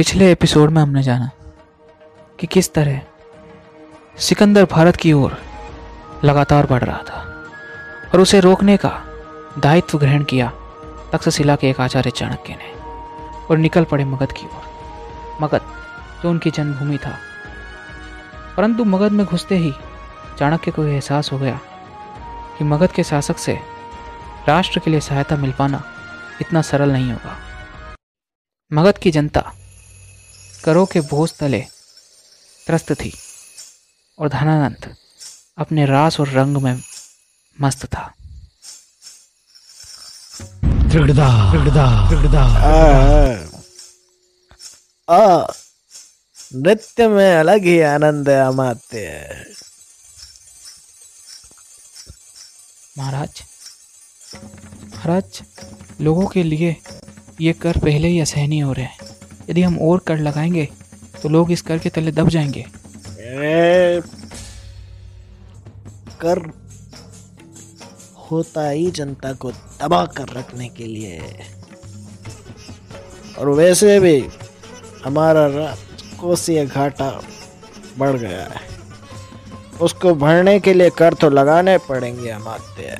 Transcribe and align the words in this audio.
पिछले 0.00 0.32
एपिसोड 0.32 0.70
में 0.70 0.82
हमने 0.82 1.02
जाना 1.02 1.30
कि 2.40 2.46
किस 2.46 2.74
तरह 2.74 3.02
सिकंदर 4.18 4.64
भारत 4.64 4.96
की 4.96 5.12
ओर 5.12 5.36
लगातार 6.24 6.66
बढ़ 6.66 6.84
रहा 6.84 6.98
था 6.98 7.44
और 8.14 8.20
उसे 8.20 8.40
रोकने 8.40 8.76
का 8.76 9.02
दायित्व 9.58 9.98
ग्रहण 9.98 10.24
किया 10.24 10.52
तक्षशिला 11.12 11.56
के 11.56 11.70
एक 11.70 11.80
आचार्य 11.80 12.10
चाणक्य 12.10 12.52
ने 12.52 12.72
और 13.46 13.56
निकल 13.56 13.84
पड़े 13.84 14.04
मगध 14.04 14.32
की 14.32 14.46
ओर। 14.46 14.62
मगध 15.42 15.60
जो 16.22 16.30
उनकी 16.30 16.50
जन्मभूमि 16.50 16.98
था। 16.98 17.18
परंतु 18.56 18.84
मगध 18.84 19.12
में 19.12 19.26
घुसते 19.26 19.56
ही 19.56 19.72
चाणक्य 20.38 20.70
को 20.70 20.84
यह 20.84 20.94
एहसास 20.94 21.32
हो 21.32 21.38
गया 21.38 21.60
कि 22.58 22.64
मगध 22.64 22.90
के 22.90 23.04
शासक 23.04 23.38
से 23.38 23.58
राष्ट्र 24.48 24.80
के 24.80 24.90
लिए 24.90 25.00
सहायता 25.00 25.36
मिल 25.36 25.52
पाना 25.52 25.84
इतना 26.40 26.62
सरल 26.62 26.92
नहीं 26.92 27.12
होगा। 27.12 27.36
मगध 28.72 28.98
की 28.98 29.10
जनता 29.10 29.52
करों 30.64 30.86
के 30.86 31.00
बोझ 31.00 31.30
तले 31.32 31.60
त्रस्त 32.66 32.92
थी 32.92 33.12
और 34.18 34.28
धनानंद 34.28 34.94
अपने 35.58 35.86
रास 35.86 36.20
और 36.20 36.28
रंग 36.28 36.56
में 36.56 36.82
मस्त 37.60 37.86
था। 37.86 38.12
आ, 45.10 45.46
नृत्य 46.54 47.08
में 47.08 47.36
अलग 47.36 47.64
ही 47.64 47.80
आनंद 47.80 48.28
है। 48.28 48.40
अमात्य 48.46 49.00
महाराज 52.98 53.42
महाराज 54.94 55.42
लोगों 56.00 56.26
के 56.26 56.42
लिए 56.42 56.76
ये 57.40 57.52
कर 57.52 57.78
पहले 57.78 58.08
ही 58.08 58.20
असहनीय 58.20 58.60
हो 58.60 58.72
रहे 58.72 58.84
हैं। 58.84 58.99
यदि 59.50 59.62
हम 59.62 59.78
और 59.80 59.98
कर 59.98 60.18
लगाएँगे 60.18 60.68
तो 61.22 61.28
लोग 61.28 61.50
इस 61.52 61.62
कर 61.62 61.78
के 61.78 61.88
तले 61.88 62.12
दब 62.12 62.28
जाएँगे। 62.28 62.60
ए, 62.60 64.00
कर 66.20 66.38
होता 68.30 68.68
ही 68.68 68.90
जनता 68.90 69.32
को 69.32 69.50
दबा 69.52 70.04
कर 70.16 70.28
रखने 70.28 70.68
के 70.68 70.84
लिए। 70.84 71.20
और 73.38 73.48
वैसे 73.48 73.98
भी 74.00 74.18
हमारा 75.04 75.46
राजकोषीय 75.46 76.64
घाटा 76.66 77.10
बढ़ 77.98 78.16
गया 78.16 78.44
है। 78.44 78.68
उसको 79.80 80.14
भरने 80.14 80.58
के 80.60 80.74
लिए 80.74 80.90
कर 80.90 81.14
तो 81.14 81.30
लगाने 81.30 81.76
पड़ेंगे 81.78 82.30
अमात्य 82.30 82.98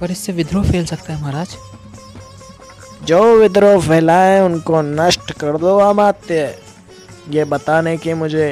पर 0.00 0.10
इससे 0.10 0.32
विद्रोह 0.32 0.70
फैल 0.70 0.86
सकता 0.86 1.12
है 1.12 1.20
महाराज। 1.22 1.56
जो 3.04 3.20
विद्रोह 3.38 3.80
फैलाए 3.86 4.40
उनको 4.40 4.80
नष्ट 4.82 5.32
कर 5.32 5.56
दो 5.58 5.76
अमात्य 5.78 6.36
ये 7.30 7.44
बताने 7.44 7.96
की 7.96 8.12
मुझे 8.14 8.46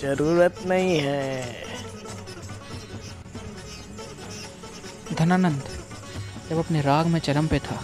ज़रूरत 0.00 0.60
नहीं 0.66 0.98
है। 1.00 1.64
धनानंद 5.12 5.62
जब 6.50 6.58
अपने 6.58 6.80
राग 6.80 7.06
में 7.06 7.18
चरम 7.20 7.46
पे 7.48 7.58
था 7.58 7.78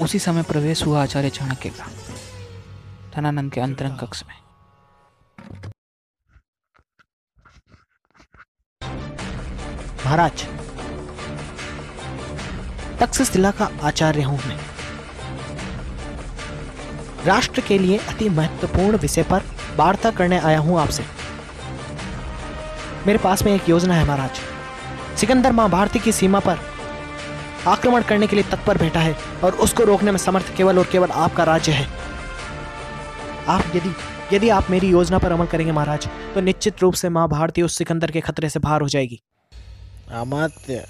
उसी 0.00 0.18
समय 0.18 0.42
प्रवेश 0.42 0.84
हुआ 0.86 1.02
आचार्य 1.02 1.30
चाणक्य 1.30 1.68
का 1.70 1.86
धनानंद 3.16 3.52
के 3.52 3.60
अंतरंग 3.60 3.98
कक्ष 3.98 4.22
में। 4.28 4.34
महाराज 10.06 10.46
तक्षशिला 13.00 13.50
का 13.50 13.70
आचार्य 13.82 14.22
हूँ 14.22 14.38
मैं। 14.46 14.58
राष्ट्र 17.26 17.60
के 17.60 17.78
लिए 17.78 17.98
अति 17.98 18.28
महत्वपूर्ण 18.30 18.98
विषय 18.98 19.22
पर 19.22 19.42
वार्ता 19.76 20.10
करने 20.10 20.38
आया 20.40 20.58
हूँ 20.58 20.78
आपसे। 20.80 21.04
मेरे 23.06 23.18
पास 23.18 23.42
में 23.42 23.54
एक 23.54 23.68
योजना 23.68 23.94
है 23.94 24.06
महाराज। 24.06 24.40
सिकंदर 25.18 25.52
माँ 25.52 25.68
भारती 25.70 25.98
की 25.98 26.12
सीमा 26.12 26.40
पर 26.40 26.58
आक्रमण 27.68 28.02
करने 28.02 28.26
के 28.26 28.36
लिए 28.36 28.44
तत्पर 28.50 28.78
बैठा 28.78 29.00
है 29.00 29.16
और 29.44 29.54
उसको 29.56 29.84
रोकने 29.84 30.10
में 30.10 30.18
समर्थ 30.18 30.56
केवल 30.56 30.78
और 30.78 30.86
केवल 30.92 31.10
आपका 31.24 31.44
राज्य 31.44 31.72
है। 31.72 31.86
आप 33.48 33.76
यदि 33.76 33.94
यदि 34.32 34.48
आप 34.48 34.70
मेरी 34.70 34.88
योजना 34.88 35.18
पर 35.18 35.32
अमल 35.32 35.46
करेंगे 35.46 35.72
महाराज 35.72 36.08
तो 36.34 36.40
निश्चित 36.40 36.80
रूप 36.82 36.94
से 36.94 37.08
माँ 37.08 37.28
भारती 37.28 37.62
उस 37.62 37.76
सिकंदर 37.78 38.10
के 38.10 38.20
खतरे 38.20 38.48
से 38.48 38.58
बाहर 38.58 38.80
हो 38.80 38.88
जाएगी। 38.88 39.20
अमात्य। 40.12 40.84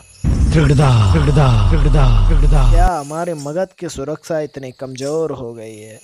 क्या 2.70 2.86
हमारे 2.88 3.34
मगध 3.34 3.72
की 3.78 3.88
सुरक्षा 3.88 4.38
इतनी 4.40 4.70
कमज़ोर 4.72 5.32
हो 5.32 5.52
गई 5.54 5.76
है 5.76 5.98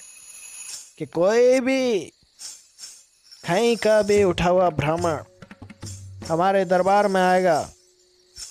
कि 0.98 1.06
कोई 1.06 1.60
भी 1.60 1.80
कहीं 3.44 3.76
का 3.76 4.00
भी 4.02 4.22
उठा 4.24 4.48
हुआ 4.48 4.68
ब्राह्मण 4.72 5.16
हमारे 6.28 6.64
दरबार 6.64 7.08
में 7.08 7.20
आएगा 7.20 7.58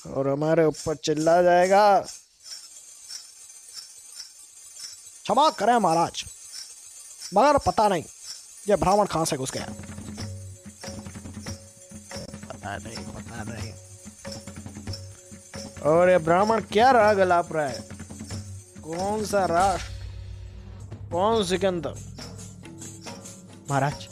और 0.08 0.28
हमारे 0.28 0.66
ऊपर 0.66 0.96
चिल्ला 0.96 1.42
जाएगा। 1.42 1.86
क्षमा 5.24 5.50
करें 5.60 5.78
महाराज, 5.78 6.24
मगर 7.34 7.58
पता 7.66 7.88
नहीं 7.88 8.04
ये 8.70 8.76
ब्राह्मण 8.76 9.06
कहाँ 9.06 9.26
से 9.26 9.38
घुस 9.38 9.52
गया। 9.52 9.66
पता 12.46 12.78
नहीं 12.78 13.06
पता 13.08 13.44
नहीं। 13.44 13.72
और 15.86 16.10
ये 16.10 16.18
ब्राह्मण 16.18 16.62
क्या 16.72 16.90
राग 16.92 17.20
लाप 17.22 17.54
रहा 17.54 17.66
है? 17.66 17.84
कौन 18.84 19.24
सा 19.26 19.46
राष्ट्र 19.46 19.94
कौन 21.12 21.44
सिकंदर 21.44 21.94
महाराज, 23.70 24.08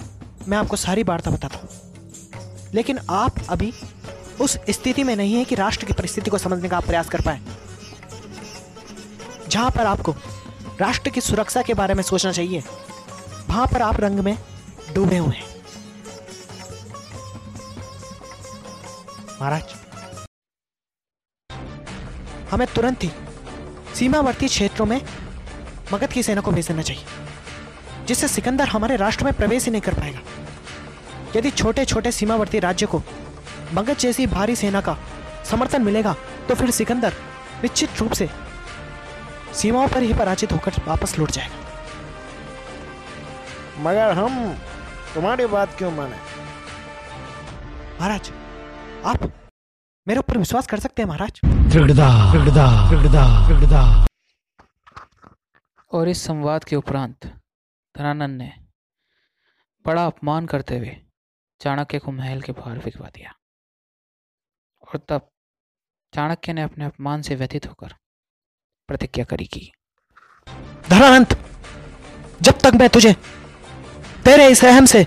मैं 0.47 0.57
आपको 0.57 0.75
सारी 0.75 1.03
वार्ता 1.03 1.31
बताता 1.31 1.57
हूँ। 1.57 1.69
लेकिन 2.73 2.99
आप 3.09 3.35
अभी 3.49 3.73
उस 4.41 4.57
स्थिति 4.69 5.03
में 5.03 5.15
नहीं 5.15 5.33
है 5.35 5.43
कि 5.45 5.55
राष्ट्र 5.55 5.85
की 5.85 5.93
परिस्थिति 5.93 6.29
को 6.29 6.37
समझने 6.37 6.69
का 6.69 6.77
आप 6.77 6.85
प्रयास 6.85 7.09
कर 7.09 7.21
पाए। 7.21 7.41
जहाँ 9.47 9.71
पर 9.71 9.85
आपको 9.85 10.15
राष्ट्र 10.79 11.09
की 11.09 11.21
सुरक्षा 11.21 11.61
के 11.61 11.73
बारे 11.73 11.93
में 11.93 12.03
सोचना 12.03 12.31
चाहिए, 12.31 12.63
वहाँ 13.49 13.67
पर 13.67 13.81
आप 13.81 13.99
रंग 13.99 14.19
में 14.19 14.37
डूबे 14.93 15.17
हुए 15.17 15.35
हैं। 15.35 15.51
महाराज 19.41 19.73
हमें 22.53 22.67
तुरंत 22.67 23.03
ही 23.03 23.11
सीमावर्ती 23.95 24.47
क्षेत्रों 24.47 24.85
में 24.85 25.01
मगध 25.93 26.11
की 26.11 26.23
सेना 26.23 26.41
को 26.41 26.51
भेज 26.51 26.67
देना 26.67 26.81
चाहिए 26.81 27.03
जिससे 28.05 28.27
सिकंदर 28.27 28.67
हमारे 28.67 28.95
राष्ट्र 28.95 29.25
में 29.25 29.33
प्रवेश 29.33 29.65
ही 29.65 29.71
नहीं 29.71 29.81
कर 29.81 29.93
पाएगा। 29.93 30.19
यदि 31.35 31.51
छोटे 31.51 31.85
छोटे 31.85 32.11
सीमावर्ती 32.11 32.59
राज्य 32.59 32.85
को 32.85 33.01
मगध 33.73 33.97
जैसी 33.97 34.27
भारी 34.27 34.55
सेना 34.55 34.81
का 34.81 34.97
समर्थन 35.51 35.81
मिलेगा 35.81 36.15
तो 36.49 36.55
फिर 36.55 36.71
सिकंदर 36.71 37.13
निश्चित 37.63 37.99
रूप 37.99 38.11
से 38.11 38.29
सीमाओं 39.53 39.87
पर 39.87 40.01
ही 40.01 40.13
पराजित 40.13 40.51
होकर 40.51 40.73
वापस 40.87 41.17
लौट 41.19 41.31
जाएगा। 41.31 41.57
मगर 43.79 44.11
हम 44.13 44.33
तुम्हारी 45.13 45.45
बात 45.45 45.77
क्यों 45.77 45.91
माने? 45.91 46.15
महाराज 47.99 48.31
आप 49.05 49.31
मेरे 50.07 50.19
ऊपर 50.19 50.37
विश्वास 50.37 50.67
कर 50.67 50.79
सकते 50.79 51.01
हैं 51.01 51.07
महाराज? 51.09 51.39
और 55.91 56.09
इस 56.09 56.21
संवाद 56.23 56.63
के 56.63 56.75
उपरांत 56.75 57.25
धनानंद 57.97 58.37
ने 58.37 58.51
बड़ा 59.85 60.05
अपमान 60.05 60.45
करते 60.45 60.77
हुए 60.77 60.95
चाणक्य 61.61 61.99
को 61.99 62.11
महल 62.11 62.41
के 62.41 62.51
बाहर 62.51 62.79
फिकवा 62.79 63.07
दिया। 63.07 63.33
और 64.81 64.99
तब 65.09 65.29
चाणक्य 66.13 66.53
ने 66.53 66.61
अपने 66.61 66.85
अपमान 66.85 67.21
से 67.21 67.35
व्यथित 67.35 67.67
होकर 67.67 67.93
प्रतिज्ञा 68.87 69.25
करी 69.25 69.45
की 69.45 69.71
धनानंद 70.89 71.35
जब 72.41 72.59
तक 72.59 72.71
मैं 72.75 72.89
तुझे 72.89 73.13
तेरे 74.25 74.47
इस 74.47 74.63
रहम 74.63 74.85
से 74.85 75.05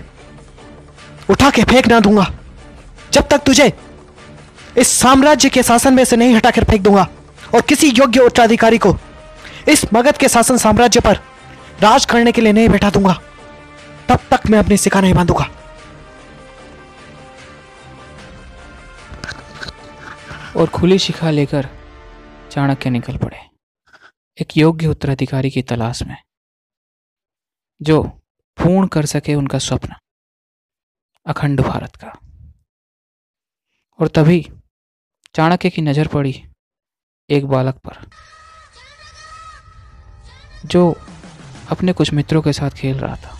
उठा 1.29 1.49
के 1.49 1.63
फेंक 1.63 1.87
ना 1.87 1.99
दूँगा 1.99 2.25
जब 3.11 3.27
तक 3.27 3.43
तुझे 3.45 3.69
इस 4.77 4.87
साम्राज्य 4.89 5.49
के 5.49 5.63
शासन 5.63 5.93
में 5.93 6.03
से 6.05 6.15
नहीं 6.15 6.35
हटाकर 6.35 6.63
फेंक 6.63 6.81
दूँगा। 6.81 7.07
और 7.55 7.61
किसी 7.61 7.89
योग्य 7.89 8.19
उत्तराधिकारी 8.19 8.77
को 8.77 8.95
इस 9.69 9.85
मगध 9.93 10.17
के 10.17 10.27
शासन 10.29 10.57
साम्राज्य 10.57 10.99
पर 10.99 11.15
राज 11.81 12.05
करने 12.05 12.31
के 12.31 12.41
लिए 12.41 12.53
नहीं 12.53 12.69
बैठा 12.69 12.89
दूँगा। 12.89 13.13
तब 14.09 14.19
तक 14.31 14.49
मैं 14.49 14.59
अपनी 14.59 14.77
सिका 14.77 15.01
नहीं 15.01 15.13
बांधूँगा। 15.13 15.49
और 20.55 20.67
खुली 20.67 20.97
शिखा 20.99 21.31
लेकर 21.31 21.67
चाणक्य 22.51 22.89
निकल 22.89 23.17
पड़े। 23.17 23.39
एक 24.37 24.57
योग्य 24.57 24.87
उत्तराधिकारी 24.87 25.49
की 25.49 25.61
तलाश 25.61 26.01
में, 26.03 26.17
जो 27.81 28.01
पूर्ण 28.57 28.87
कर 28.87 29.05
सके 29.05 29.35
उनका 29.35 29.59
स्वप्न, 29.59 29.95
अखंड 31.25 31.61
भारत 31.61 31.95
का। 31.95 32.17
और 33.99 34.07
तभी 34.07 34.39
चाणक्य 35.37 35.69
की 35.69 35.81
नज़र 35.81 36.07
पड़ी 36.07 36.43
एक 37.29 37.47
बालक 37.47 37.75
पर 37.75 37.97
जो 40.65 40.95
अपने 41.71 41.93
कुछ 41.93 42.13
मित्रों 42.13 42.41
के 42.41 42.53
साथ 42.53 42.69
खेल 42.69 42.97
रहा 42.97 43.15
था। 43.15 43.39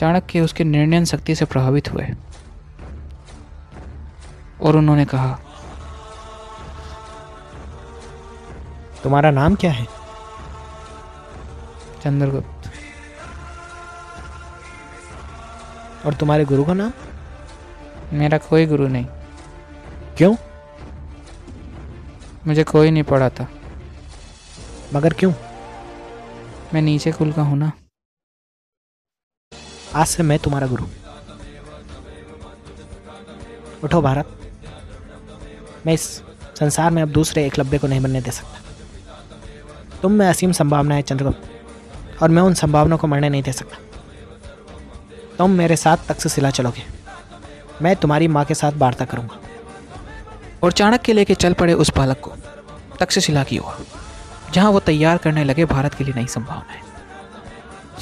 चाणक्य 0.00 0.40
उसके 0.40 0.64
निर्णय 0.64 1.04
शक्ति 1.04 1.34
से 1.34 1.44
प्रभावित 1.44 1.92
हुए 1.92 2.06
और 4.60 4.76
उन्होंने 4.76 5.04
कहा 5.04 5.40
तुम्हारा 9.02 9.30
नाम 9.30 9.54
क्या 9.54 9.72
है? 9.72 9.86
चंद्रगुप्त। 12.04 12.70
और 16.06 16.14
तुम्हारे 16.14 16.44
गुरु 16.44 16.64
का 16.64 16.72
नाम? 16.72 16.92
मेरा 18.12 18.38
कोई 18.38 18.66
गुरु 18.66 18.88
नहीं। 18.88 19.06
क्यों? 20.18 20.36
मुझे 22.46 22.64
कोई 22.64 22.90
नहीं 22.90 23.02
पढ़ा 23.02 23.28
था। 23.28 23.48
मगर 24.94 25.12
क्यों? 25.12 25.32
मैं 26.74 26.82
नीचे 26.82 27.12
कुल 27.12 27.32
का 27.32 27.42
हूँ 27.42 27.58
ना। 27.58 27.72
आज 29.94 30.06
से 30.06 30.22
मैं 30.22 30.38
तुम्हारा 30.38 30.66
गुरु। 30.66 30.84
उठो 33.84 34.02
भारत। 34.02 34.40
मैं 35.86 35.94
इस 35.94 36.22
संसार 36.58 36.90
में 36.90 37.02
अब 37.02 37.08
दूसरे 37.08 37.46
एकलव्य 37.46 37.78
को 37.78 37.86
नहीं 37.86 38.00
बनने 38.00 38.20
दे 38.20 38.30
सकता। 38.30 38.60
तुम 40.02 40.12
में 40.12 40.28
असीम 40.28 40.52
संभावना 40.52 40.94
है 40.94 41.02
चंद्रगुप्त 41.02 42.22
और 42.22 42.28
मैं 42.28 42.42
उन 42.42 42.54
संभावनाओं 42.54 42.98
को 42.98 43.06
मरने 43.06 43.28
नहीं 43.28 43.42
दे 43.42 43.52
सकता। 43.52 43.78
तुम 45.38 45.50
मेरे 45.50 45.76
साथ 45.76 45.96
तक्षशिला 46.08 46.50
चलोगे। 46.50 46.82
मैं 47.82 47.96
तुम्हारी 47.96 48.28
माँ 48.28 48.44
के 48.44 48.54
साथ 48.54 48.72
वार्ता 48.72 49.04
करूँगा। 49.04 49.47
और 50.62 50.72
चाणक्य 50.72 51.12
लेके 51.12 51.34
चल 51.34 51.52
पड़े 51.52 51.72
उस 51.74 51.90
बालक 51.96 52.20
को। 52.20 52.32
तक्षशिला 53.00 53.44
की 53.44 53.58
ओर, 53.58 53.86
जहाँ 54.52 54.70
वो 54.70 54.80
तैयार 54.80 55.16
करने 55.16 55.44
लगे 55.44 55.64
भारत 55.64 55.94
के 55.94 56.04
लिए 56.04 56.14
नई 56.14 56.26
संभावनाएँ। 56.26 56.82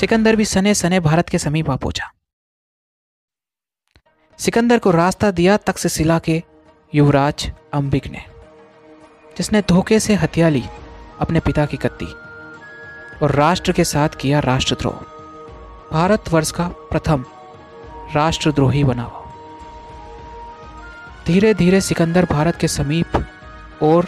सिकंदर 0.00 0.36
भी 0.36 0.44
सने 0.44 0.74
सने 0.74 1.00
भारत 1.00 1.28
के 1.28 1.38
समीप 1.38 1.70
आ 1.70 1.76
पहुँचा। 1.76 2.10
सिकंदर 4.38 4.78
को 4.78 4.90
रास्ता 4.90 5.30
दिया 5.30 5.56
तक्षशिला 5.56 6.18
के 6.18 6.42
युवराज 6.92 7.50
अंबिक 7.74 8.06
ने, 8.06 8.24
जिसने 9.38 9.62
धोखे 9.68 10.00
से 10.00 10.14
हत्या 10.14 10.48
ली 10.48 10.64
अपने 11.20 11.40
पिता 11.40 11.66
की 11.66 11.76
कत्ती 11.76 12.06
और 13.22 13.32
राष्ट्र 13.32 13.72
के 13.72 13.84
साथ 13.84 14.08
किया 14.08 14.40
राष्ट्रद्रोह। 14.40 15.04
भारतवर्ष 15.92 16.50
का 16.50 16.68
प्रथम 16.68 17.24
राष्ट्रद्रोही 18.14 18.84
बना 18.84 19.02
हुआ। 19.02 19.25
धीरे 21.26 21.54
धीरे 21.54 21.80
सिकंदर 21.80 22.24
भारत 22.24 22.56
के 22.56 22.68
समीप 22.68 23.16
और 23.82 24.04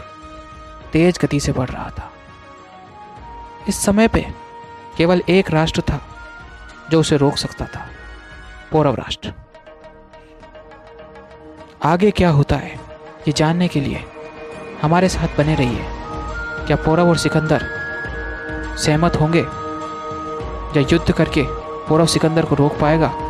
तेज 0.93 1.19
गति 1.23 1.41
से 1.41 1.53
बढ़ 1.53 1.69
रहा 1.69 1.91
था। 1.99 2.13
इस 3.69 3.85
समय 3.85 4.09
पे 4.09 4.27
केवल 4.97 5.23
एक 5.29 5.51
राष्ट्र 5.51 5.81
था 5.81 6.01
जो 6.91 7.01
उसे 7.01 7.17
रोक 7.17 7.37
सकता 7.37 7.65
था, 7.65 7.87
पौरव 8.73 8.95
राष्ट्र। 8.95 9.33
आगे 11.83 12.11
क्या 12.11 12.31
होता 12.31 12.57
है, 12.57 12.75
ये 13.29 13.33
जानने 13.33 13.69
के 13.69 13.81
लिए 13.81 14.05
हमारे 14.83 15.09
साथ 15.09 15.39
बने 15.39 15.55
रहिए। 15.55 15.85
क्या 16.67 16.77
पौरव 16.77 17.09
और 17.09 17.17
सिकंदर 17.17 17.67
सहमत 18.79 19.17
होंगे? 19.17 19.43
या 20.81 20.87
युद्ध 20.93 21.13
करके 21.13 21.43
पौरव 21.89 22.07
सिकंदर 22.07 22.45
को 22.45 22.55
रोक 22.55 22.79
पाएगा? 22.81 23.28